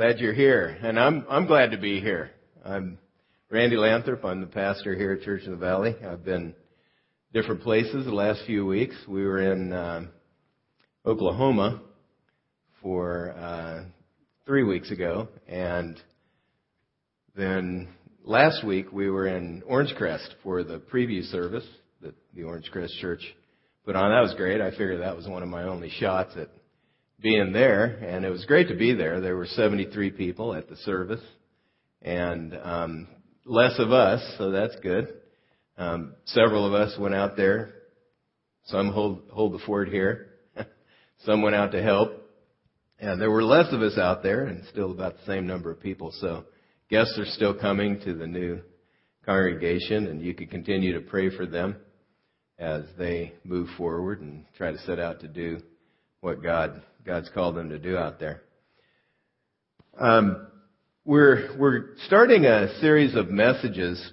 [0.00, 2.30] Glad you're here, and I'm I'm glad to be here.
[2.64, 2.96] I'm
[3.50, 4.24] Randy Lanthrop.
[4.24, 5.94] I'm the pastor here at Church in the Valley.
[6.02, 6.54] I've been
[7.34, 8.96] different places the last few weeks.
[9.06, 10.06] We were in uh,
[11.04, 11.82] Oklahoma
[12.80, 13.84] for uh,
[14.46, 16.00] three weeks ago, and
[17.36, 17.88] then
[18.24, 21.66] last week we were in Orange Crest for the preview service
[22.00, 23.20] that the Orange Crest Church
[23.84, 24.10] put on.
[24.12, 24.62] That was great.
[24.62, 26.48] I figured that was one of my only shots at
[27.22, 29.20] being there, and it was great to be there.
[29.20, 31.22] There were 73 people at the service,
[32.02, 33.08] and um,
[33.44, 35.12] less of us, so that's good.
[35.76, 37.74] Um, several of us went out there.
[38.66, 40.28] Some hold hold the fort here.
[41.24, 42.12] Some went out to help,
[42.98, 45.80] and there were less of us out there, and still about the same number of
[45.80, 46.12] people.
[46.20, 46.44] So
[46.88, 48.60] guests are still coming to the new
[49.24, 51.76] congregation, and you can continue to pray for them
[52.58, 55.60] as they move forward and try to set out to do
[56.20, 58.42] what God God's called them to do out there.
[59.98, 60.46] Um,
[61.04, 64.12] we're we're starting a series of messages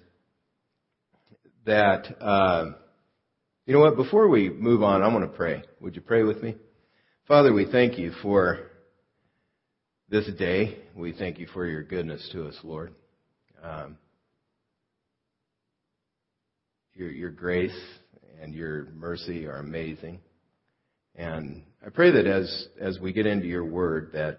[1.66, 2.72] that uh,
[3.66, 3.96] you know what.
[3.96, 5.64] Before we move on, I want to pray.
[5.82, 6.56] Would you pray with me,
[7.28, 7.54] Father?
[7.54, 8.60] We thank you for
[10.10, 10.78] this day.
[10.96, 12.94] We thank you for your goodness to us, Lord.
[13.62, 13.98] Um,
[16.94, 17.78] your your grace
[18.42, 20.20] and your mercy are amazing.
[21.18, 24.38] And I pray that as, as we get into your word, that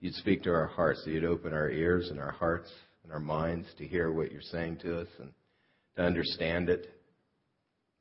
[0.00, 2.68] you'd speak to our hearts, that you'd open our ears and our hearts
[3.04, 5.30] and our minds to hear what you're saying to us and
[5.94, 6.82] to understand it,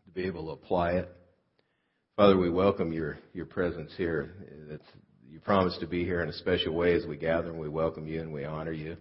[0.06, 1.16] to be able to apply it.
[2.16, 4.34] Father, we welcome your, your presence here.
[4.72, 4.84] It's,
[5.30, 8.08] you promised to be here in a special way as we gather, and we welcome
[8.08, 8.98] you and we honor you.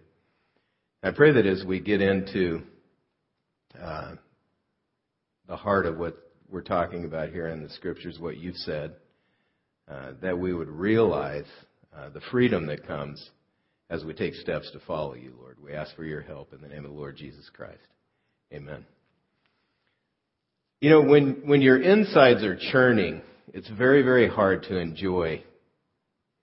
[1.01, 2.61] I pray that as we get into
[3.81, 4.15] uh,
[5.47, 6.15] the heart of what
[6.47, 8.95] we're talking about here in the scriptures, what you've said,
[9.89, 11.45] uh, that we would realize
[11.95, 13.29] uh, the freedom that comes
[13.89, 15.57] as we take steps to follow you, Lord.
[15.63, 17.77] We ask for your help in the name of the Lord Jesus Christ.
[18.51, 18.85] Amen.
[20.81, 23.21] You know, when, when your insides are churning,
[23.53, 25.43] it's very, very hard to enjoy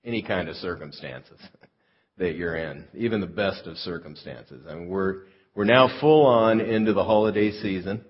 [0.05, 1.39] any kind of circumstances
[2.19, 4.65] that you're in, even the best of circumstances.
[4.69, 5.23] I mean, we're,
[5.55, 8.05] we're now full on into the holiday season.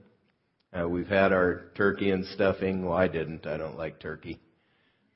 [0.78, 2.84] Uh, we've had our turkey and stuffing.
[2.84, 3.46] Well, I didn't.
[3.46, 4.40] I don't like turkey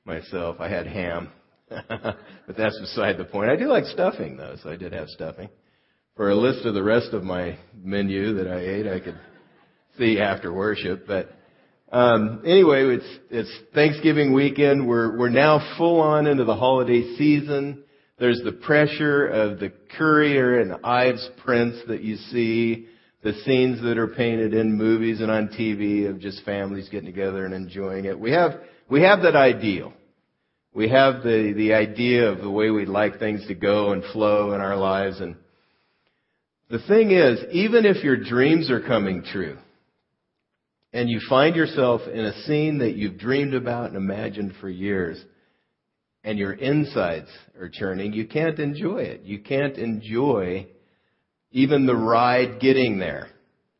[0.07, 0.55] myself.
[0.59, 1.29] I had ham,
[1.69, 3.51] but that's beside the point.
[3.51, 5.49] I do like stuffing though, so I did have stuffing.
[6.15, 9.19] For a list of the rest of my menu that I ate, I could
[9.99, 11.05] see after worship.
[11.05, 11.29] But
[11.91, 14.87] um, anyway, it's it's Thanksgiving weekend.
[14.87, 17.83] We're we're now full on into the holiday season.
[18.17, 22.87] There's the pressure of the Currier and Ives prints that you see,
[23.21, 27.45] the scenes that are painted in movies and on TV of just families getting together
[27.45, 28.19] and enjoying it.
[28.19, 28.53] We have
[28.89, 29.93] we have that ideal.
[30.73, 34.53] We have the, the idea of the way we'd like things to go and flow
[34.53, 35.19] in our lives.
[35.19, 35.35] And
[36.69, 39.57] the thing is, even if your dreams are coming true,
[40.93, 45.23] and you find yourself in a scene that you've dreamed about and imagined for years,
[46.23, 49.21] and your insides are churning, you can't enjoy it.
[49.23, 50.67] You can't enjoy
[51.51, 53.29] even the ride getting there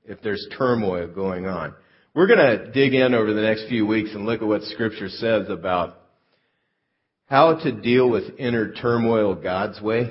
[0.06, 1.74] if there's turmoil going on.
[2.18, 5.08] We're going to dig in over the next few weeks and look at what Scripture
[5.08, 6.00] says about
[7.28, 10.10] how to deal with inner turmoil God's way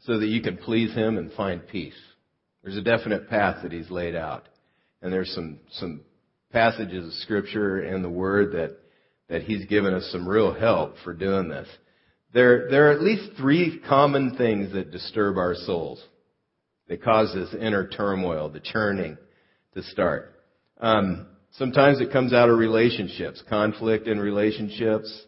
[0.00, 1.94] so that you can please Him and find peace.
[2.64, 4.48] There's a definite path that He's laid out.
[5.00, 6.00] And there's some, some
[6.50, 8.76] passages of Scripture in the Word that,
[9.28, 11.68] that He's given us some real help for doing this.
[12.34, 16.02] There, there are at least three common things that disturb our souls.
[16.88, 19.18] That cause this inner turmoil, the churning
[19.74, 20.34] to start.
[20.80, 25.26] Um, sometimes it comes out of relationships, conflict in relationships,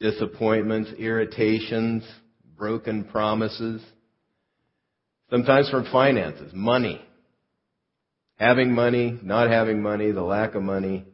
[0.00, 2.04] disappointments, irritations,
[2.56, 3.82] broken promises.
[5.30, 7.00] Sometimes from finances, money.
[8.36, 11.04] Having money, not having money, the lack of money,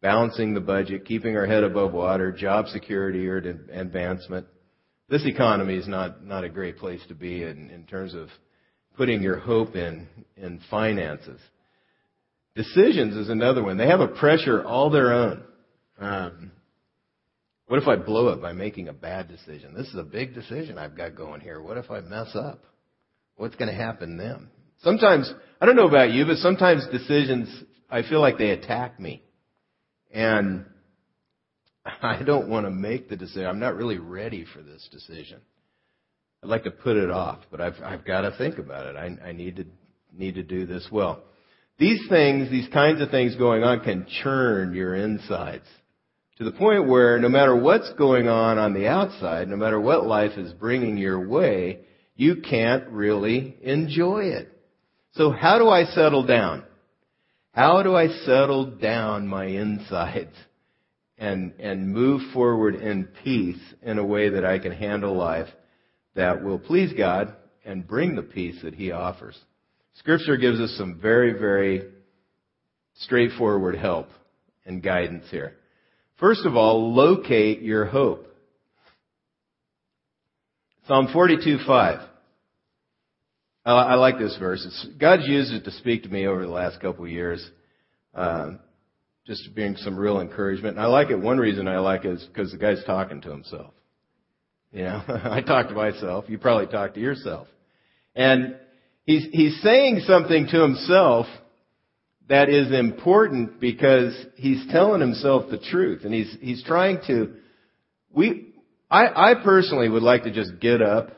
[0.00, 4.46] balancing the budget, keeping our head above water, job security or advancement.
[5.08, 8.28] This economy is not, not a great place to be in, in terms of
[8.96, 11.40] putting your hope in, in finances.
[12.54, 13.78] Decisions is another one.
[13.78, 15.42] They have a pressure all their own.
[15.98, 16.52] Um,
[17.66, 19.72] what if I blow it by making a bad decision?
[19.74, 21.60] This is a big decision I've got going here.
[21.62, 22.64] What if I mess up?
[23.36, 24.50] What's going to happen then?
[24.82, 27.48] Sometimes, I don't know about you, but sometimes decisions,
[27.88, 29.22] I feel like they attack me.
[30.12, 30.66] And
[32.02, 33.46] I don't want to make the decision.
[33.46, 35.40] I'm not really ready for this decision.
[36.42, 38.96] I'd like to put it off, but I've, I've got to think about it.
[38.96, 39.64] I, I need to,
[40.12, 41.22] need to do this well.
[41.78, 45.66] These things, these kinds of things going on can churn your insides
[46.38, 50.06] To the point where no matter what's going on on the outside, no matter what
[50.06, 51.80] life is bringing your way,
[52.14, 54.48] you can't really enjoy it.
[55.12, 56.64] So how do I settle down?
[57.52, 60.34] How do I settle down my insides
[61.18, 65.48] and, and move forward in peace in a way that I can handle life
[66.14, 67.34] that will please God
[67.64, 69.38] and bring the peace that He offers?
[69.94, 71.82] Scripture gives us some very, very
[72.94, 74.08] straightforward help
[74.64, 75.56] and guidance here.
[76.18, 78.26] First of all, locate your hope.
[80.86, 82.08] Psalm 42, 5.
[83.64, 84.64] I like this verse.
[84.66, 87.48] It's, God's used it to speak to me over the last couple of years,
[88.12, 88.58] um,
[89.24, 90.76] just to bring some real encouragement.
[90.76, 91.16] And I like it.
[91.16, 93.72] One reason I like it is because the guy's talking to himself.
[94.72, 96.24] You know, I talk to myself.
[96.26, 97.46] You probably talk to yourself.
[98.16, 98.56] And
[99.04, 101.26] he's, he's saying something to himself
[102.28, 107.34] that is important because he's telling himself the truth and he's, he's trying to,
[108.10, 108.54] we,
[108.90, 111.10] I, I personally would like to just get up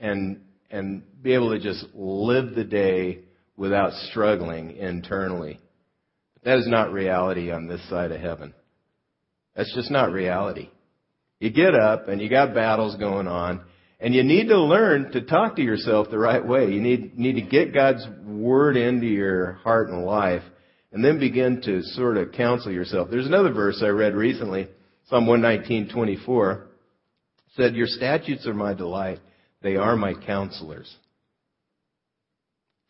[0.00, 3.20] and, and be able to just live the day
[3.56, 5.60] without struggling internally.
[6.44, 8.54] That is not reality on this side of heaven.
[9.56, 10.70] That's just not reality.
[11.40, 13.64] You get up and you got battles going on
[14.00, 16.70] and you need to learn to talk to yourself the right way.
[16.70, 20.42] You need, need to get God's word into your heart and life
[20.92, 23.08] and then begin to sort of counsel yourself.
[23.10, 24.68] There's another verse I read recently,
[25.08, 26.66] Psalm 119:24
[27.56, 29.20] said, "Your statutes are my delight;
[29.62, 30.94] they are my counselors."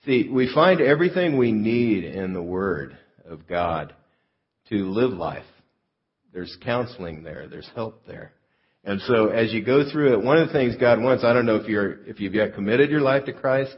[0.04, 3.94] See, we find everything we need in the Word of God
[4.68, 5.46] to live life.
[6.32, 7.46] There's counseling there.
[7.46, 8.32] There's help there.
[8.88, 11.44] And so as you go through it, one of the things God wants, I don't
[11.44, 13.76] know if you're, if you've yet committed your life to Christ,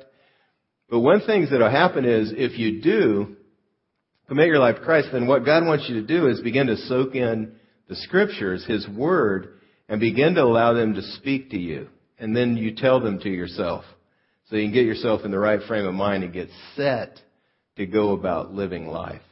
[0.88, 3.34] but one things that'll happen is if you do
[4.28, 6.76] commit your life to Christ, then what God wants you to do is begin to
[6.76, 7.56] soak in
[7.88, 9.58] the scriptures, His Word,
[9.88, 11.88] and begin to allow them to speak to you.
[12.20, 13.84] And then you tell them to yourself.
[14.48, 17.18] So you can get yourself in the right frame of mind and get set
[17.78, 19.22] to go about living life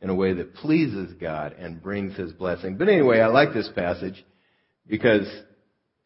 [0.00, 2.76] in a way that pleases God and brings His blessing.
[2.76, 4.24] But anyway, I like this passage
[4.88, 5.28] because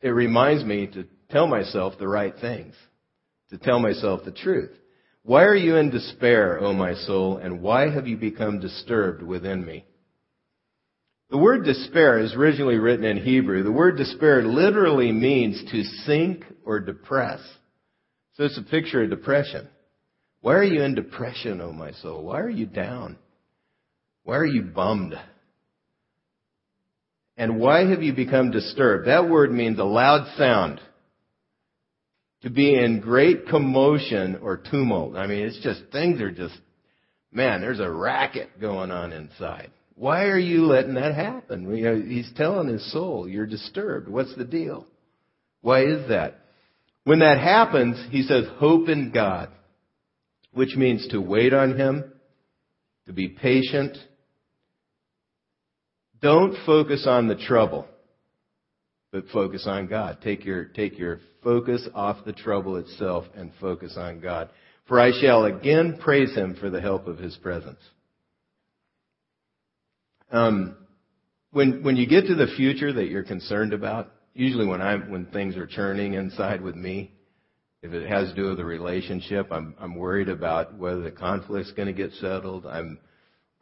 [0.01, 2.75] it reminds me to tell myself the right things,
[3.51, 4.71] to tell myself the truth.
[5.23, 9.65] Why are you in despair, O my soul, and why have you become disturbed within
[9.65, 9.87] me?
[11.31, 13.63] The word despair is originally written in Hebrew.
[13.63, 17.41] The word despair literally means to sink or depress.
[18.35, 19.69] So it's a picture of depression.
[20.41, 22.25] Why are you in depression, oh my soul?
[22.25, 23.17] Why are you down?
[24.25, 25.15] Why are you bummed?
[27.43, 29.09] And why have you become disturbed?
[29.09, 30.81] That word means a loud sound.
[32.43, 35.17] To be in great commotion or tumult.
[35.17, 36.57] I mean, it's just, things are just,
[37.33, 39.73] man, there's a racket going on inside.
[39.97, 42.07] Why are you letting that happen?
[42.09, 44.09] He's telling his soul, you're disturbed.
[44.09, 44.87] What's the deal?
[45.63, 46.39] Why is that?
[47.03, 49.49] When that happens, he says, hope in God,
[50.53, 52.05] which means to wait on Him,
[53.07, 53.99] to be patient.
[56.23, 57.87] Don't focus on the trouble,
[59.11, 60.19] but focus on God.
[60.23, 64.49] Take your, take your focus off the trouble itself and focus on God.
[64.87, 67.81] For I shall again praise Him for the help of His presence.
[70.31, 70.77] Um,
[71.51, 75.27] when, when you get to the future that you're concerned about, usually when I'm when
[75.27, 77.13] things are churning inside with me,
[77.83, 81.73] if it has to do with a relationship, I'm I'm worried about whether the conflict's
[81.73, 82.65] going to get settled.
[82.65, 82.99] I'm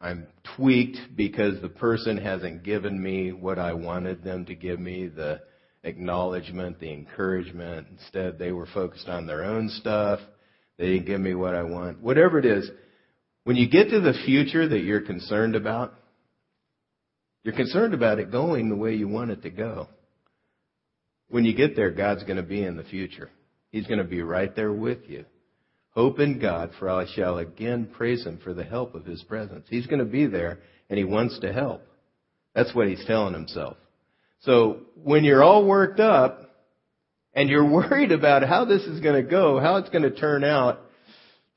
[0.01, 0.27] I'm
[0.57, 5.43] tweaked because the person hasn't given me what I wanted them to give me, the
[5.85, 7.87] acknowledgement, the encouragement.
[7.91, 10.21] Instead, they were focused on their own stuff.
[10.79, 12.01] They didn't give me what I want.
[12.01, 12.71] Whatever it is,
[13.45, 15.95] when you get to the future that you're concerned about,
[17.43, 19.89] you're concerned about it going the way you want it to go.
[21.29, 23.31] When you get there, God's going to be in the future.
[23.71, 25.25] He's going to be right there with you.
[25.91, 29.67] Hope in God, for I shall again praise Him for the help of His presence.
[29.69, 31.83] He's going to be there, and He wants to help.
[32.55, 33.77] That's what He's telling Himself.
[34.43, 36.51] So when you're all worked up,
[37.35, 40.45] and you're worried about how this is going to go, how it's going to turn
[40.45, 40.81] out,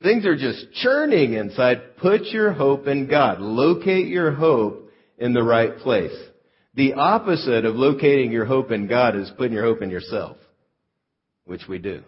[0.02, 1.96] things are just churning inside.
[1.96, 3.40] Put your hope in God.
[3.40, 6.16] Locate your hope in the right place.
[6.74, 10.36] The opposite of locating your hope in God is putting your hope in yourself,
[11.44, 12.02] which we do.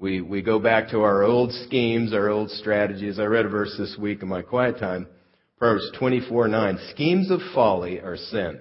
[0.00, 3.18] We, we go back to our old schemes, our old strategies.
[3.18, 5.08] I read a verse this week in my quiet time,
[5.58, 6.78] Proverbs 24, 9.
[6.90, 8.60] Schemes of folly are sin.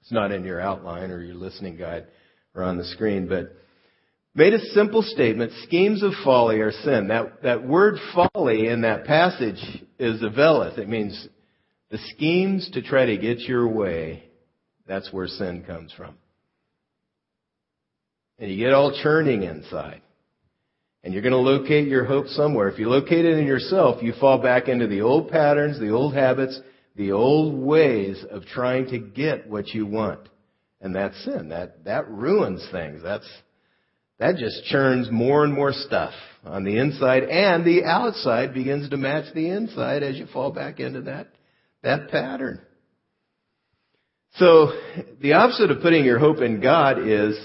[0.00, 2.08] It's not in your outline or your listening guide
[2.52, 3.52] or on the screen, but
[4.34, 5.52] made a simple statement.
[5.62, 7.08] Schemes of folly are sin.
[7.08, 9.62] That, that word folly in that passage
[10.00, 10.78] is aveleth.
[10.78, 11.28] It means
[11.92, 14.24] The schemes to try to get your way,
[14.84, 16.16] that's where sin comes from.
[18.40, 20.02] And you get all churning inside.
[21.04, 22.68] And you're going to locate your hope somewhere.
[22.70, 26.14] If you locate it in yourself, you fall back into the old patterns, the old
[26.14, 26.58] habits,
[26.96, 30.28] the old ways of trying to get what you want.
[30.80, 31.50] And that's sin.
[31.50, 33.02] That, that ruins things.
[33.02, 33.28] That's,
[34.18, 38.96] that just churns more and more stuff on the inside and the outside begins to
[38.96, 41.28] match the inside as you fall back into that,
[41.82, 42.60] that pattern.
[44.36, 44.72] So
[45.20, 47.38] the opposite of putting your hope in God is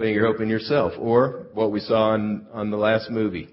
[0.00, 3.50] putting your hope in yourself or what we saw on, on the last movie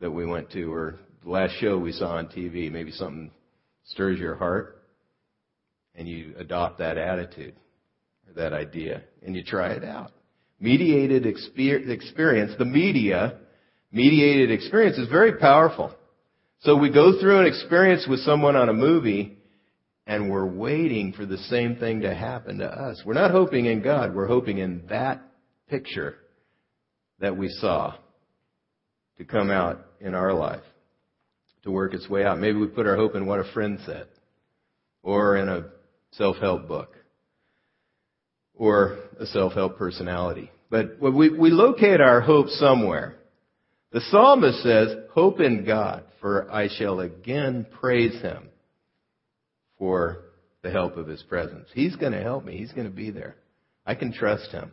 [0.00, 2.72] that we went to or the last show we saw on TV.
[2.72, 3.30] Maybe something
[3.84, 4.82] stirs your heart
[5.94, 7.54] and you adopt that attitude
[8.26, 10.10] or that idea and you try it out.
[10.58, 13.38] Mediated experience, the media,
[13.92, 15.94] mediated experience is very powerful.
[16.62, 19.38] So we go through an experience with someone on a movie
[20.04, 23.02] and we're waiting for the same thing to happen to us.
[23.06, 25.22] We're not hoping in God, we're hoping in that
[25.68, 26.16] picture
[27.18, 27.94] that we saw
[29.18, 30.62] to come out in our life,
[31.64, 32.38] to work its way out.
[32.38, 34.06] Maybe we put our hope in what a friend said,
[35.02, 35.66] or in a
[36.12, 36.94] self-help book,
[38.54, 40.50] or a self-help personality.
[40.70, 43.16] But we, we locate our hope somewhere.
[43.92, 48.48] The psalmist says, hope in God, for I shall again praise him
[49.78, 50.24] for
[50.62, 51.68] the help of his presence.
[51.72, 52.56] He's going to help me.
[52.56, 53.36] He's going to be there.
[53.86, 54.72] I can trust him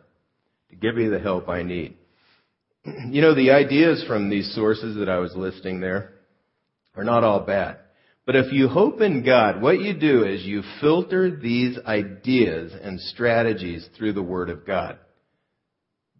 [0.70, 1.96] to give me the help I need.
[2.84, 6.12] You know, the ideas from these sources that I was listing there
[6.94, 7.78] are not all bad.
[8.26, 13.00] But if you hope in God, what you do is you filter these ideas and
[13.00, 14.98] strategies through the Word of God.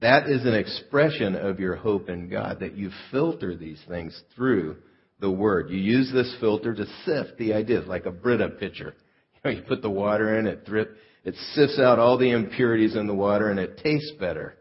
[0.01, 4.77] That is an expression of your hope in God, that you filter these things through
[5.21, 5.71] the Word.
[5.71, 8.95] You use this filter to sift the ideas, like a Brita pitcher.
[9.45, 12.97] You know, you put the water in, it drip, it sifts out all the impurities
[12.97, 14.55] in the water, and it tastes better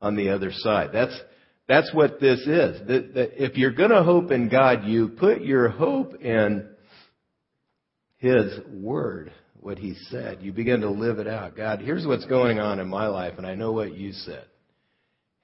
[0.00, 0.90] on the other side.
[0.92, 1.18] That's,
[1.66, 2.86] that's what this is.
[2.86, 6.68] That, that if you're gonna hope in God, you put your hope in
[8.20, 10.38] his Word, what He said.
[10.42, 11.56] You begin to live it out.
[11.56, 14.44] God, here's what's going on in my life, and I know what you said.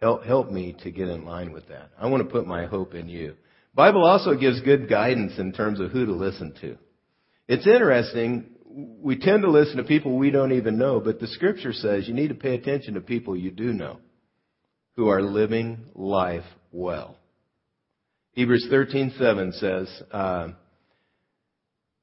[0.01, 1.91] Help, help me to get in line with that.
[1.99, 3.35] I want to put my hope in you.
[3.75, 6.77] Bible also gives good guidance in terms of who to listen to.
[7.49, 8.56] It's interesting.
[8.77, 12.13] We tend to listen to people we don't even know, but the scripture says you
[12.13, 13.99] need to pay attention to people you do know
[14.97, 17.17] who are living life well.
[18.33, 20.49] Hebrews 13:7 says, uh,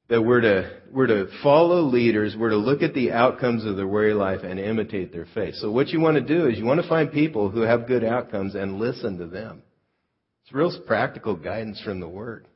[0.09, 3.87] that we're to, we're to follow leaders, we're to look at the outcomes of their
[3.87, 5.55] way life and imitate their faith.
[5.55, 8.03] So what you want to do is you want to find people who have good
[8.03, 9.63] outcomes and listen to them.
[10.43, 12.47] It's real practical guidance from the Word.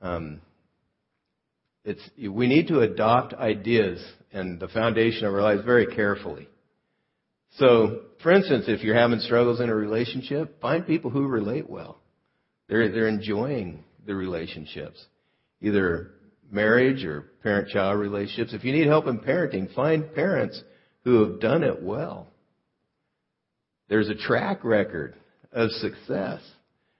[0.00, 0.40] Um,
[1.88, 6.46] it's, we need to adopt ideas and the foundation of our lives very carefully.
[7.52, 11.98] So, for instance, if you're having struggles in a relationship, find people who relate well.
[12.68, 15.02] They're, they're enjoying the relationships.
[15.62, 16.10] Either
[16.50, 18.52] marriage or parent child relationships.
[18.52, 20.62] If you need help in parenting, find parents
[21.04, 22.28] who have done it well.
[23.88, 25.14] There's a track record
[25.52, 26.42] of success.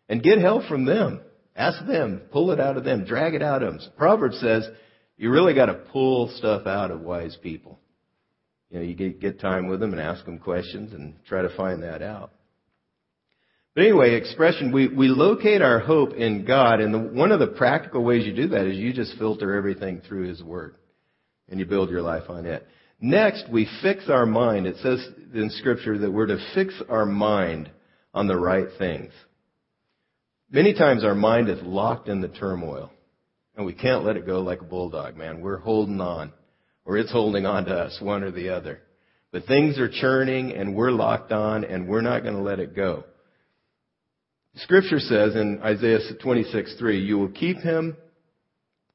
[0.08, 1.20] And get help from them.
[1.58, 2.22] Ask them.
[2.30, 3.04] Pull it out of them.
[3.04, 3.82] Drag it out of them.
[3.98, 4.66] Proverbs says
[5.18, 7.80] you really got to pull stuff out of wise people.
[8.70, 11.54] You know, you get, get time with them and ask them questions and try to
[11.56, 12.30] find that out.
[13.74, 17.46] But anyway, expression, we, we locate our hope in God, and the, one of the
[17.46, 20.76] practical ways you do that is you just filter everything through His Word,
[21.48, 22.66] and you build your life on it.
[23.00, 24.66] Next, we fix our mind.
[24.66, 27.70] It says in Scripture that we're to fix our mind
[28.12, 29.12] on the right things.
[30.50, 32.90] Many times our mind is locked in the turmoil,
[33.54, 35.42] and we can't let it go like a bulldog, man.
[35.42, 36.32] We're holding on,
[36.86, 38.80] or it's holding on to us, one or the other.
[39.30, 42.74] But things are churning, and we're locked on, and we're not going to let it
[42.74, 43.04] go.
[44.56, 47.98] Scripture says in Isaiah 26:3, "You will keep him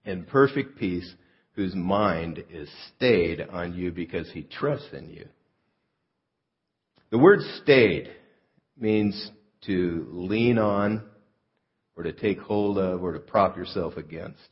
[0.05, 1.13] in perfect peace
[1.55, 5.27] whose mind is stayed on you because he trusts in you."
[7.11, 8.11] The word stayed
[8.75, 9.31] means
[9.67, 11.11] to lean on
[11.95, 14.47] or to take hold of or to prop yourself against.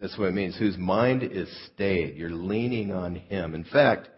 [0.00, 0.56] That's what it means.
[0.56, 2.16] Whose mind is stayed.
[2.16, 3.54] You're leaning on him.
[3.54, 4.08] In fact,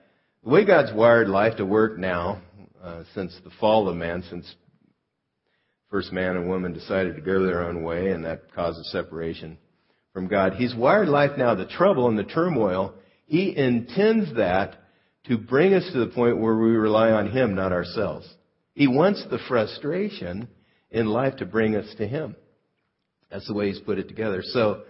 [0.43, 2.41] the way God's wired life to work now,
[2.83, 4.53] uh, since the fall of man, since
[5.91, 9.59] first man and woman decided to go their own way, and that causes separation
[10.13, 10.55] from God.
[10.55, 12.95] He's wired life now, the trouble and the turmoil.
[13.27, 14.77] He intends that
[15.27, 18.29] to bring us to the point where we rely on Him, not ourselves.
[18.75, 20.49] He wants the frustration
[20.97, 22.35] in life to bring us to Him.
[23.31, 24.41] That's the way He's put it together.
[24.43, 24.83] So,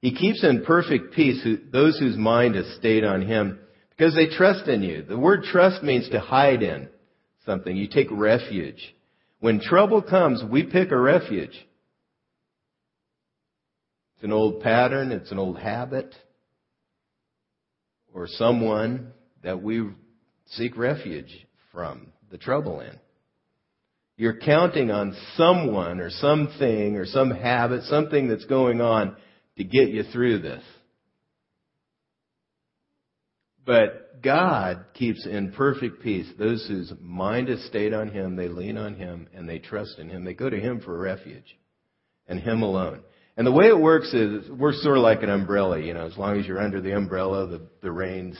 [0.00, 3.58] He keeps in perfect peace those whose mind is stayed on Him
[3.90, 5.02] because they trust in you.
[5.02, 6.88] The word trust means to hide in
[7.44, 7.76] something.
[7.76, 8.94] You take refuge.
[9.40, 11.66] When trouble comes, we pick a refuge.
[14.14, 16.14] It's an old pattern, it's an old habit,
[18.14, 19.12] or someone
[19.42, 19.88] that we
[20.46, 22.98] seek refuge from the trouble in.
[24.18, 29.16] You're counting on someone or something or some habit, something that's going on
[29.56, 30.62] to get you through this.
[33.64, 38.76] But God keeps in perfect peace those whose mind is stayed on Him, they lean
[38.76, 40.24] on Him, and they trust in Him.
[40.24, 41.56] They go to Him for refuge,
[42.26, 43.02] and Him alone.
[43.36, 46.16] And the way it works is, we're sort of like an umbrella, you know, as
[46.16, 48.36] long as you're under the umbrella, the, the rains,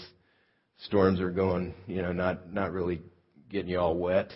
[0.78, 3.00] storms are going, you know, not, not really
[3.49, 4.32] getting you all wet.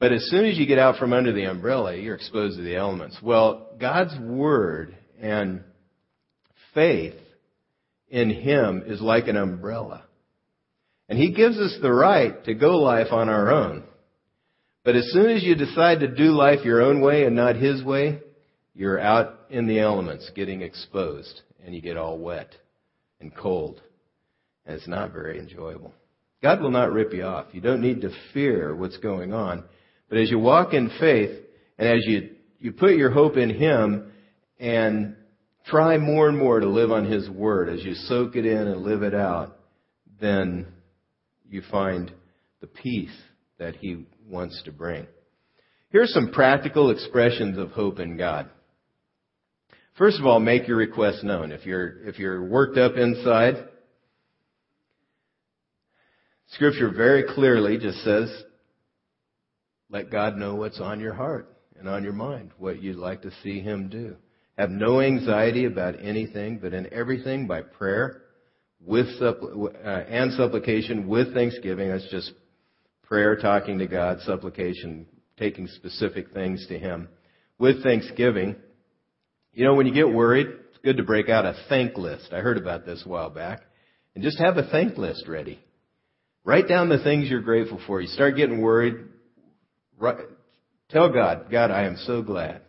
[0.00, 2.76] But as soon as you get out from under the umbrella, you're exposed to the
[2.76, 3.18] elements.
[3.22, 5.64] Well, God's Word and
[6.72, 7.16] faith
[8.08, 10.04] in Him is like an umbrella.
[11.08, 13.82] And He gives us the right to go life on our own.
[14.84, 17.82] But as soon as you decide to do life your own way and not His
[17.82, 18.20] way,
[18.74, 22.54] you're out in the elements getting exposed and you get all wet
[23.20, 23.80] and cold.
[24.64, 25.92] And it's not very enjoyable.
[26.40, 27.46] God will not rip you off.
[27.52, 29.64] You don't need to fear what's going on.
[30.08, 31.38] But as you walk in faith
[31.78, 34.10] and as you, you put your hope in Him
[34.58, 35.16] and
[35.66, 38.82] try more and more to live on His Word as you soak it in and
[38.82, 39.58] live it out,
[40.20, 40.66] then
[41.48, 42.12] you find
[42.60, 43.16] the peace
[43.58, 45.06] that He wants to bring.
[45.90, 48.50] Here's some practical expressions of hope in God.
[49.96, 51.50] First of all, make your request known.
[51.50, 53.56] If you're, if you're worked up inside,
[56.50, 58.30] Scripture very clearly just says,
[59.90, 63.30] let God know what's on your heart and on your mind, what you'd like to
[63.42, 64.16] see Him do.
[64.58, 68.22] Have no anxiety about anything, but in everything by prayer
[68.84, 71.88] with suppl- uh, and supplication with thanksgiving.
[71.88, 72.32] That's just
[73.04, 75.06] prayer, talking to God, supplication,
[75.38, 77.08] taking specific things to Him
[77.58, 78.56] with thanksgiving.
[79.52, 82.32] You know, when you get worried, it's good to break out a thank list.
[82.32, 83.62] I heard about this a while back.
[84.14, 85.60] And just have a thank list ready.
[86.44, 88.00] Write down the things you're grateful for.
[88.00, 88.96] You start getting worried,
[90.90, 92.62] tell God, God, I am so glad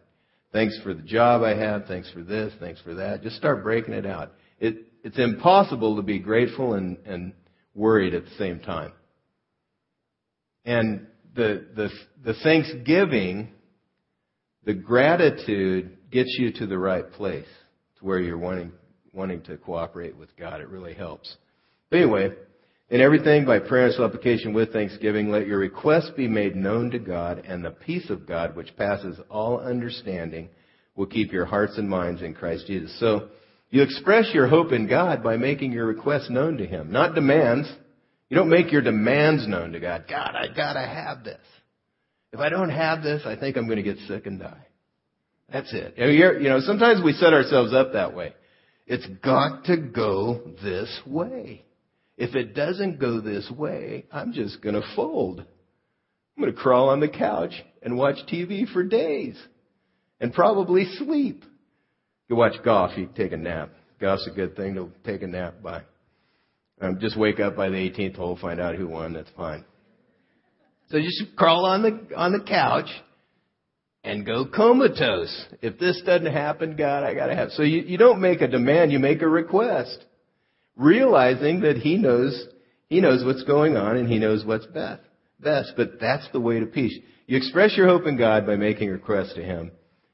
[0.51, 1.85] Thanks for the job I have.
[1.85, 2.51] Thanks for this.
[2.59, 3.21] Thanks for that.
[3.21, 4.31] Just start breaking it out.
[4.59, 7.33] It, it's impossible to be grateful and, and
[7.75, 8.93] worried at the same time.
[10.65, 11.89] And the, the,
[12.23, 13.49] the thanksgiving,
[14.65, 17.47] the gratitude gets you to the right place
[17.99, 18.71] to where you're wanting,
[19.13, 20.61] wanting to cooperate with God.
[20.61, 21.35] It really helps.
[21.91, 22.31] But anyway,
[22.89, 26.99] in everything, by prayer and supplication with thanksgiving, let your requests be made known to
[26.99, 30.49] God, and the peace of God, which passes all understanding,
[30.95, 32.99] will keep your hearts and minds in Christ Jesus.
[32.99, 33.29] So,
[33.69, 37.71] you express your hope in God by making your requests known to Him, not demands.
[38.27, 40.05] You don't make your demands known to God.
[40.09, 41.39] God, I gotta have this.
[42.33, 44.65] If I don't have this, I think I'm to get sick and die.
[45.51, 45.95] That's it.
[45.97, 48.33] You know, sometimes we set ourselves up that way.
[48.85, 51.63] It's got to go this way.
[52.19, 55.39] If it doesn't go this way, I'm just going to fold.
[55.39, 59.41] I'm going to crawl on the couch and watch TV for days
[60.19, 61.45] and probably sleep.
[62.27, 63.69] You watch golf, you take a nap.
[64.01, 65.83] Golf's a good thing to take a nap by.
[66.81, 69.13] Um, just wake up by the 18th hole, find out who won.
[69.13, 69.63] That's fine.
[70.89, 72.89] So just crawl on the on the couch
[74.03, 75.45] and go comatose.
[75.61, 77.51] If this doesn't happen, God, I gotta have.
[77.51, 80.03] So you, you don't make a demand, you make a request
[80.79, 82.47] realizing that he knows,
[82.87, 85.01] he knows what's going on and he knows what's best.
[85.39, 86.97] Best, but that's the way to peace.
[87.27, 89.71] You express your hope in God by making a request to Him,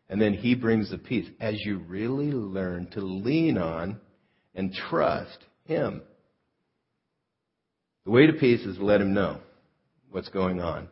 [0.09, 4.01] and then He brings the peace as you really learn to lean on
[4.53, 6.01] and trust Him.
[8.03, 9.39] The way to peace is to let Him know
[10.11, 10.89] what's going on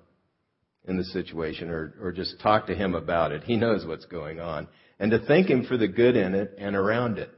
[0.85, 3.43] in the situation or, or just talk to Him about it.
[3.43, 4.67] He knows what's going on.
[4.99, 7.29] And to thank Him for the good in it and around it.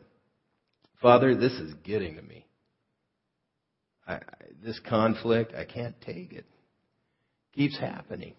[1.01, 2.45] Father, this is getting to me.
[4.07, 4.19] I,
[4.63, 6.45] this conflict, I can't take it.
[7.55, 8.33] Keeps happening.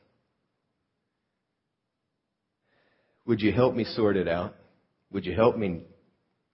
[3.26, 4.54] Would you help me sort it out?
[5.12, 5.80] Would you help me?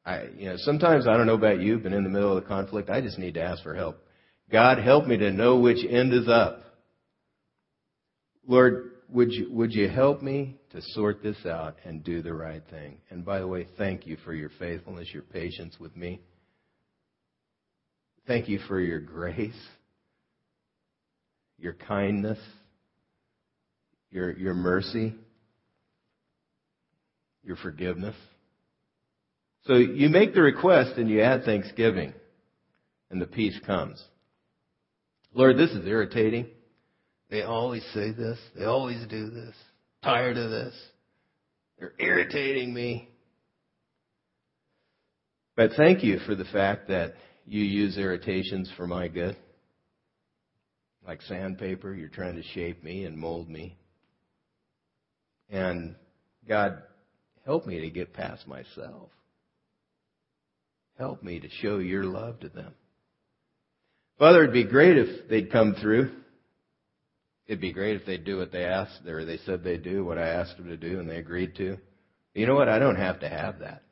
[0.04, 2.48] I, you know, sometimes I don't know about you, but in the middle of the
[2.48, 4.02] conflict, I just need to ask for help.
[4.50, 6.62] God, help me to know which end is up.
[8.46, 12.62] Lord, would you, would you help me to sort this out and do the right
[12.70, 12.98] thing?
[13.10, 16.20] And by the way, thank you for your faithfulness, your patience with me.
[18.26, 19.52] Thank you for your grace,
[21.58, 22.38] your kindness,
[24.10, 25.14] your, your mercy,
[27.44, 28.16] your forgiveness.
[29.66, 32.14] So you make the request and you add thanksgiving,
[33.10, 34.02] and the peace comes.
[35.34, 36.46] Lord, this is irritating.
[37.32, 38.38] They always say this.
[38.54, 39.54] They always do this.
[40.04, 40.74] Tired of this.
[41.78, 43.08] They're irritating me.
[45.56, 47.14] But thank you for the fact that
[47.46, 49.34] you use irritations for my good.
[51.06, 53.78] Like sandpaper, you're trying to shape me and mold me.
[55.48, 55.94] And
[56.46, 56.82] God,
[57.46, 59.08] help me to get past myself.
[60.98, 62.74] Help me to show your love to them.
[64.18, 66.10] Father, it'd be great if they'd come through.
[67.46, 70.18] It'd be great if they'd do what they asked, or they said they'd do what
[70.18, 71.76] I asked them to do, and they agreed to.
[72.34, 72.68] You know what?
[72.68, 73.82] I don't have to have that.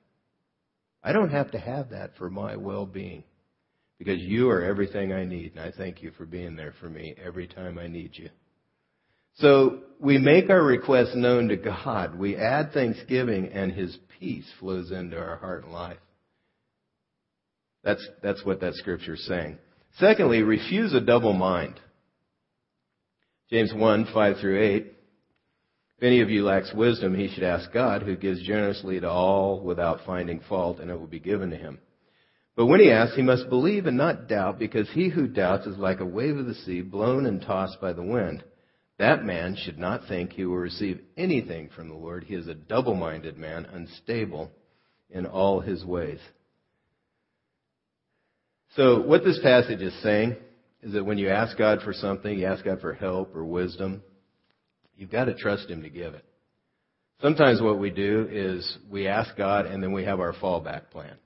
[1.03, 3.25] I don't have to have that for my well-being.
[3.99, 7.15] Because you are everything I need, and I thank you for being there for me
[7.23, 8.31] every time I need you.
[9.35, 12.19] So we make our requests known to God.
[12.19, 15.99] We add thanksgiving, and His peace flows into our heart and life.
[17.85, 19.59] That's, that's what that scripture is saying.
[19.99, 21.81] Secondly, refuse a double mind.
[23.51, 24.87] James 1, 5 through 8.
[25.97, 29.61] If any of you lacks wisdom, he should ask God, who gives generously to all
[29.61, 31.81] without finding fault, and it will be given to him.
[32.55, 35.77] But when he asks, he must believe and not doubt, because he who doubts is
[35.79, 38.45] like a wave of the sea, blown and tossed by the wind.
[38.99, 42.23] That man should not think he will receive anything from the Lord.
[42.23, 44.53] He is a double-minded man, unstable
[45.11, 46.21] in all his ways.
[48.77, 50.37] So what this passage is saying
[50.83, 54.03] is that when you ask God for something, you ask God for help or wisdom,
[54.97, 56.25] you've got to trust Him to give it.
[57.21, 61.17] Sometimes what we do is we ask God and then we have our fallback plan.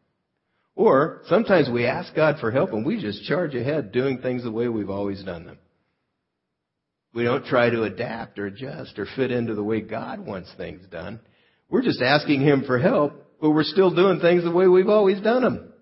[0.75, 4.51] Or sometimes we ask God for help and we just charge ahead doing things the
[4.51, 5.59] way we've always done them.
[7.14, 10.85] We don't try to adapt or adjust or fit into the way God wants things
[10.90, 11.21] done.
[11.71, 15.21] We're just asking Him for help, but we're still doing things the way we've always
[15.21, 15.73] done them.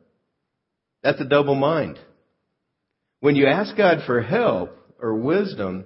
[1.03, 1.99] That's a double mind.
[3.23, 5.85] When you ask God for help or wisdom,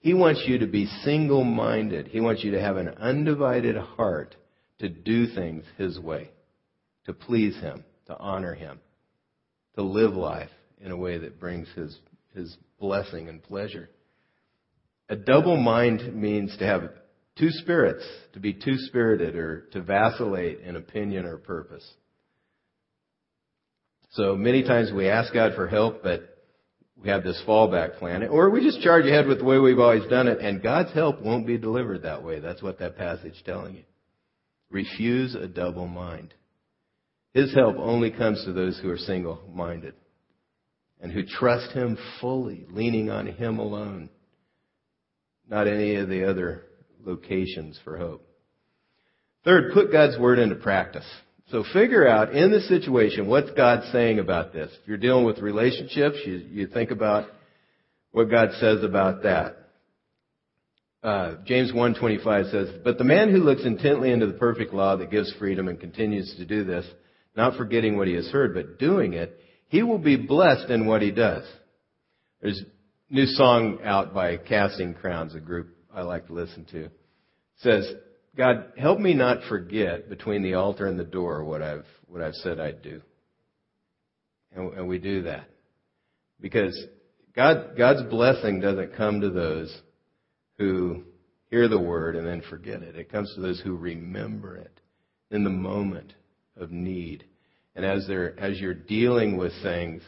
[0.00, 2.08] He wants you to be single minded.
[2.08, 4.36] He wants you to have an undivided heart
[4.80, 6.28] to do things His way,
[7.06, 8.78] to please Him, to honor Him,
[9.76, 11.98] to live life in a way that brings His,
[12.34, 13.88] His blessing and pleasure.
[15.08, 16.90] A double mind means to have
[17.38, 21.90] two spirits, to be two spirited or to vacillate in opinion or purpose.
[24.10, 26.35] So many times we ask God for help, but
[27.02, 30.08] we have this fallback plan, or we just charge ahead with the way we've always
[30.08, 32.40] done it, and God's help won't be delivered that way.
[32.40, 33.84] That's what that passage is telling you.
[34.70, 36.34] Refuse a double mind.
[37.34, 39.94] His help only comes to those who are single minded
[41.00, 44.08] and who trust Him fully, leaning on Him alone,
[45.48, 46.64] not any of the other
[47.04, 48.26] locations for hope.
[49.44, 51.06] Third, put God's Word into practice.
[51.50, 54.70] So figure out in the situation what's God saying about this.
[54.82, 57.28] If you're dealing with relationships, you, you think about
[58.10, 59.56] what God says about that.
[61.04, 65.10] Uh, James 1:25 says, "But the man who looks intently into the perfect law that
[65.10, 66.84] gives freedom and continues to do this,
[67.36, 71.02] not forgetting what he has heard, but doing it, he will be blessed in what
[71.02, 71.44] he does."
[72.40, 76.86] There's a new song out by Casting Crowns, a group I like to listen to.
[76.86, 76.92] It
[77.58, 77.94] says,
[78.36, 82.34] God, help me not forget between the altar and the door what I've, what I've
[82.34, 83.00] said I'd do.
[84.54, 85.48] And, and we do that.
[86.40, 86.78] Because
[87.34, 89.74] God, God's blessing doesn't come to those
[90.58, 91.02] who
[91.50, 92.96] hear the word and then forget it.
[92.96, 94.80] It comes to those who remember it
[95.30, 96.12] in the moment
[96.58, 97.24] of need.
[97.74, 100.02] And as they're, as you're dealing with things,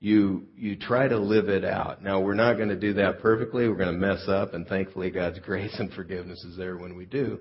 [0.00, 2.02] you, you try to live it out.
[2.02, 3.68] Now we're not going to do that perfectly.
[3.68, 7.06] We're going to mess up and thankfully God's grace and forgiveness is there when we
[7.06, 7.40] do.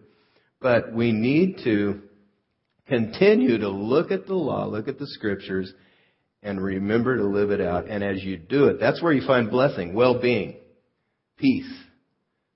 [0.62, 2.02] But we need to
[2.88, 5.74] continue to look at the law, look at the scriptures,
[6.44, 7.88] and remember to live it out.
[7.88, 10.58] And as you do it, that's where you find blessing, well-being,
[11.38, 11.72] peace.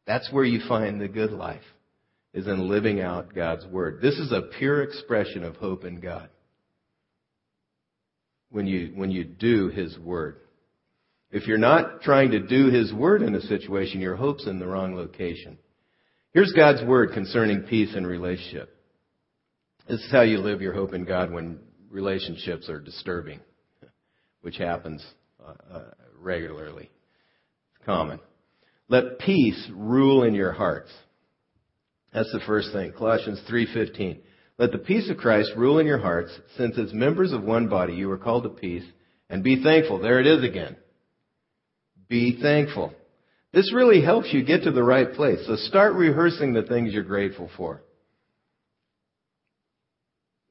[0.05, 1.63] That's where you find the good life,
[2.33, 4.01] is in living out God's Word.
[4.01, 6.29] This is a pure expression of hope in God.
[8.49, 10.37] When you, when you do His Word.
[11.31, 14.67] If you're not trying to do His Word in a situation, your hope's in the
[14.67, 15.57] wrong location.
[16.35, 18.77] Here's God's word concerning peace and relationship.
[19.87, 23.39] This is how you live your hope in God when relationships are disturbing,
[24.41, 25.01] which happens
[25.41, 25.83] uh, uh,
[26.19, 26.89] regularly.
[27.77, 28.19] It's common.
[28.89, 30.91] Let peace rule in your hearts.
[32.13, 32.91] That's the first thing.
[32.91, 34.19] Colossians 3:15.
[34.57, 37.93] Let the peace of Christ rule in your hearts, since as members of one body
[37.93, 38.83] you are called to peace,
[39.29, 39.99] and be thankful.
[39.99, 40.75] There it is again.
[42.09, 42.93] Be thankful.
[43.55, 45.39] This really helps you get to the right place.
[45.47, 47.81] So start rehearsing the things you're grateful for.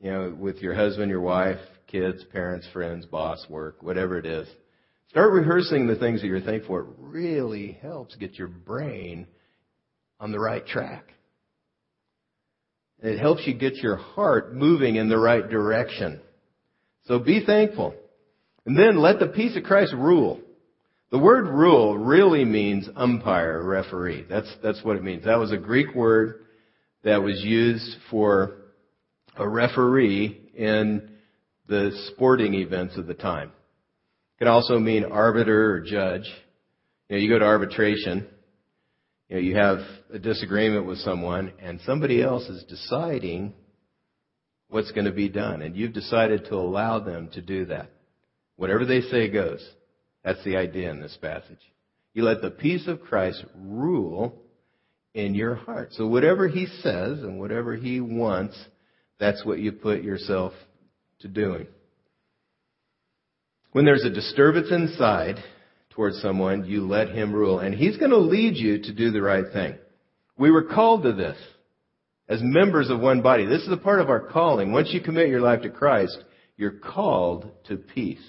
[0.01, 4.47] you know, with your husband, your wife, kids, parents, friends, boss, work, whatever it is.
[5.09, 6.81] Start rehearsing the things that you're thankful for.
[6.81, 9.27] It really helps get your brain
[10.21, 11.05] on the right track.
[13.03, 16.21] It helps you get your heart moving in the right direction.
[17.05, 17.95] So be thankful.
[18.67, 20.41] And then let the peace of Christ rule.
[21.15, 24.27] The word rule really means umpire, referee.
[24.29, 25.27] That's, that's what it means.
[25.27, 26.41] That was a Greek word
[27.05, 28.57] that was used for
[29.37, 31.11] a referee in
[31.69, 33.51] the sporting events of the time.
[33.51, 36.25] It could also mean arbiter or judge.
[37.09, 38.27] You know, you go to arbitration,
[39.29, 39.79] you know, you have
[40.13, 43.53] a disagreement with someone and somebody else is deciding
[44.67, 47.93] what's going to be done and you've decided to allow them to do that.
[48.57, 49.65] Whatever they say goes.
[50.25, 51.61] That's the idea in this passage.
[52.15, 54.41] You let the peace of Christ rule
[55.13, 55.93] in your heart.
[55.93, 58.59] So whatever he says and whatever he wants,
[59.19, 60.53] that's what you put yourself
[61.21, 61.67] to doing.
[63.73, 65.37] When there's a disturbance inside
[65.91, 67.59] towards someone, you let him rule.
[67.59, 69.77] And he's going to lead you to do the right thing.
[70.39, 71.37] We were called to this
[72.29, 73.47] as members of one body.
[73.47, 74.73] This is a part of our calling.
[74.73, 76.17] Once you commit your life to Christ,
[76.57, 78.25] you're called to peace.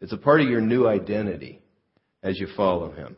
[0.00, 1.60] It's a part of your new identity
[2.22, 3.16] as you follow him.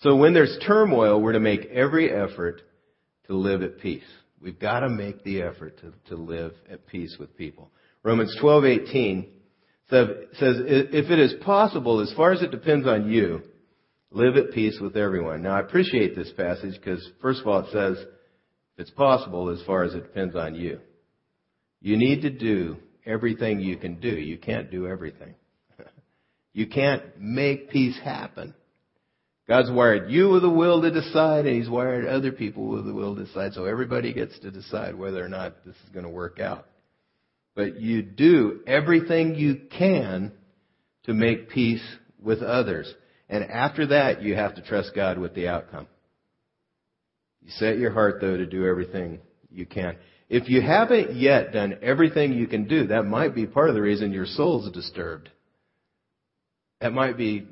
[0.00, 2.62] So when there's turmoil, we're to make every effort
[3.26, 4.04] to live at peace.
[4.40, 7.70] We've got to make the effort to, to live at peace with people.
[8.04, 9.26] Romans 12:18
[9.90, 10.08] says,
[10.40, 13.42] "If it is possible, as far as it depends on you,
[14.12, 17.72] live at peace with everyone." Now, I appreciate this passage because, first of all, it
[17.72, 20.80] says, "If it's possible, as far as it depends on you."
[21.80, 22.76] You need to do
[23.08, 24.08] everything you can do.
[24.08, 25.34] You can't do everything.
[26.52, 28.54] you can't make peace happen.
[29.48, 32.92] God's wired you with the will to decide, and He's wired other people with the
[32.92, 33.54] will to decide.
[33.54, 36.66] So everybody gets to decide whether or not this is going to work out.
[37.56, 40.32] But you do everything you can
[41.04, 41.82] to make peace
[42.22, 42.92] with others.
[43.30, 45.86] And after that, you have to trust God with the outcome.
[47.42, 49.96] You set your heart, though, to do everything you can.
[50.28, 53.82] If you haven't yet done everything you can do, that might be part of the
[53.82, 55.30] reason your soul's disturbed.
[56.80, 57.46] That might be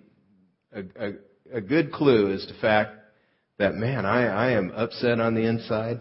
[0.73, 1.12] a, a,
[1.55, 2.97] a good clue as to fact
[3.59, 6.01] that, man, I, I am upset on the inside.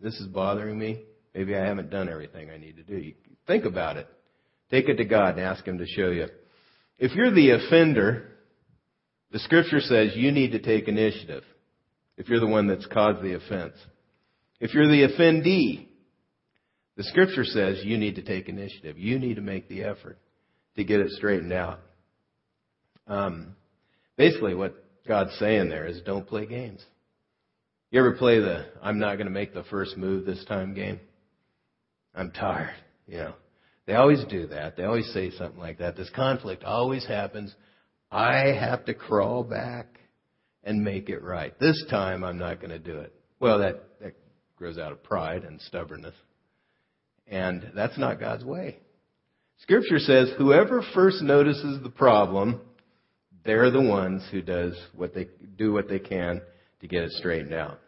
[0.00, 1.02] This is bothering me.
[1.34, 2.96] Maybe I haven't done everything I need to do.
[2.96, 3.14] You
[3.46, 4.08] think about it.
[4.70, 6.28] Take it to God and ask Him to show you.
[6.98, 8.30] If you're the offender,
[9.30, 11.44] the scripture says you need to take initiative.
[12.16, 13.74] If you're the one that's caused the offense.
[14.60, 15.88] If you're the offendee,
[16.96, 18.98] the scripture says you need to take initiative.
[18.98, 20.18] You need to make the effort
[20.76, 21.80] to get it straightened out.
[23.06, 23.56] Um,
[24.16, 24.74] basically, what
[25.06, 26.84] God's saying there is don't play games.
[27.90, 31.00] You ever play the I'm not going to make the first move this time game?
[32.14, 32.74] I'm tired,
[33.06, 33.34] you know.
[33.86, 34.76] They always do that.
[34.76, 35.96] They always say something like that.
[35.96, 37.54] This conflict always happens.
[38.10, 39.98] I have to crawl back
[40.62, 41.58] and make it right.
[41.58, 43.12] This time I'm not going to do it.
[43.40, 44.14] Well, that, that
[44.56, 46.14] grows out of pride and stubbornness.
[47.26, 48.78] And that's not God's way.
[49.58, 52.60] Scripture says whoever first notices the problem
[53.44, 56.40] they're the ones who does what they do what they can
[56.80, 57.78] to get it straightened out.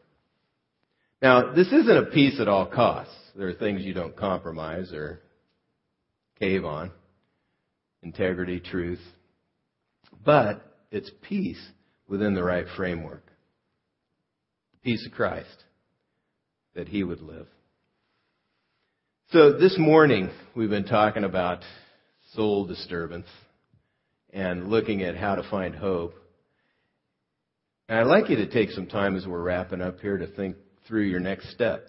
[1.22, 3.14] Now, this isn't a peace at all costs.
[3.35, 5.20] There are things you don't compromise or
[6.38, 6.90] cave on.
[8.03, 9.01] Integrity, truth.
[10.25, 11.61] But it's peace
[12.07, 13.27] within the right framework.
[14.72, 15.64] The peace of Christ
[16.75, 17.49] that he would live.
[19.37, 21.62] So this morning we've been talking about
[22.33, 23.27] soul disturbance
[24.33, 26.14] and looking at how to find hope.
[27.87, 30.57] And I'd like you to take some time as we're wrapping up here to think
[30.88, 31.87] through your next step.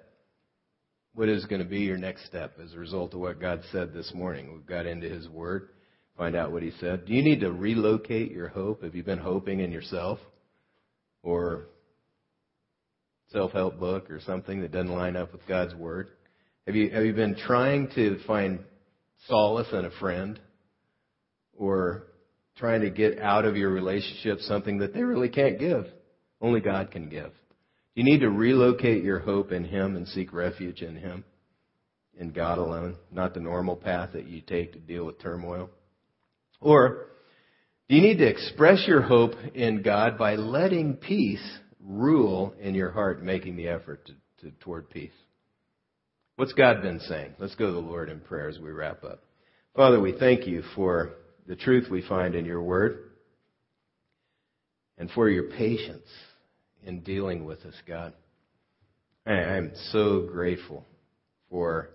[1.13, 3.93] What is going to be your next step as a result of what God said
[3.93, 4.51] this morning?
[4.51, 5.69] We've got into His Word,
[6.17, 7.05] find out what He said.
[7.05, 8.83] Do you need to relocate your hope?
[8.83, 10.19] Have you been hoping in yourself?
[11.23, 11.67] Or
[13.29, 16.09] self-help book or something that doesn't line up with God's Word?
[16.67, 18.59] Have you, have you been trying to find
[19.27, 20.37] solace in a friend?
[21.53, 22.03] Or
[22.57, 25.85] trying to get out of your relationship something that they really can't give.
[26.41, 27.31] Only God can give.
[27.95, 31.23] You need to relocate your hope in Him and seek refuge in Him,
[32.19, 35.69] in God alone, not the normal path that you take to deal with turmoil.
[36.59, 37.07] Or
[37.87, 42.91] do you need to express your hope in God by letting peace rule in your
[42.91, 45.11] heart, making the effort to, to, toward peace?
[46.37, 47.33] What's God been saying?
[47.39, 49.23] Let's go to the Lord in prayer as we wrap up.
[49.75, 51.13] Father, we thank you for
[51.47, 53.09] the truth we find in your word
[54.99, 56.07] and for your patience
[56.83, 58.13] in dealing with us, God.
[59.25, 60.85] I am so grateful
[61.49, 61.89] for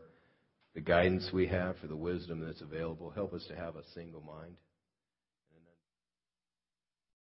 [0.75, 3.11] the guidance we have, for the wisdom that's available.
[3.11, 4.57] Help us to have a single mind.